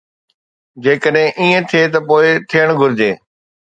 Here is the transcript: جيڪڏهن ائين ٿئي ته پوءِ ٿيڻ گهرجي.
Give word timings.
جيڪڏهن 0.83 1.31
ائين 1.39 1.61
ٿئي 1.69 1.83
ته 1.93 1.99
پوءِ 2.07 2.25
ٿيڻ 2.49 2.67
گهرجي. 2.79 3.11